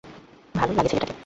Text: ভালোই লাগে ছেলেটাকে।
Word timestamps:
ভালোই 0.55 0.75
লাগে 0.77 0.89
ছেলেটাকে। 0.89 1.13